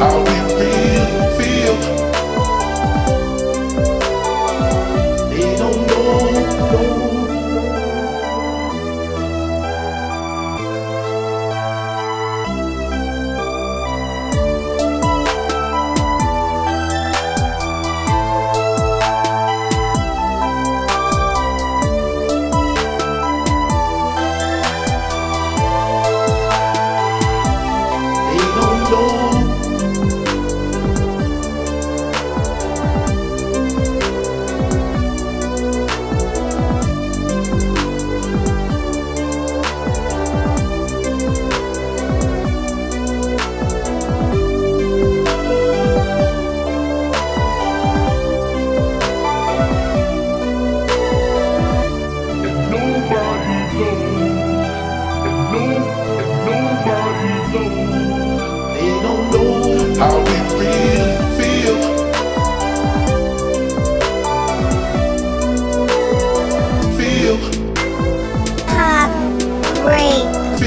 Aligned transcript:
how 0.00 0.24
we 0.24 0.39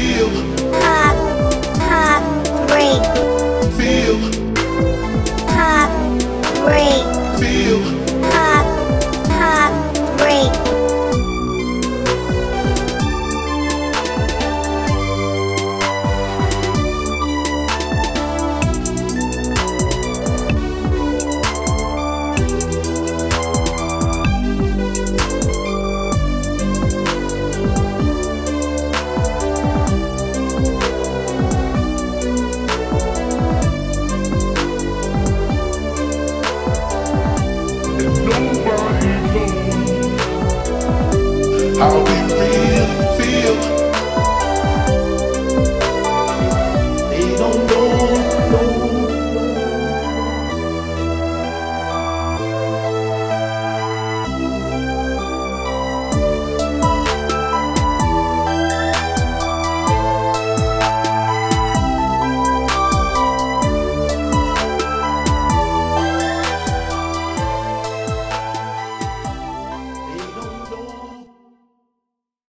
Heart, 0.00 1.18
heartbreak, 1.78 3.04
how 41.80 41.96
it 41.96 42.32
really 42.38 42.84
feels. 43.16 43.66
They 47.08 47.36
don't 47.36 47.66
know. 47.68 47.99